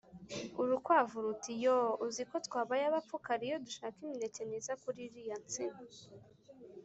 [0.61, 5.79] urukwavu ruti «Yooo, uzi ko twabaye abapfu kare iyo dushaka imineke myiza kuri iriya nsina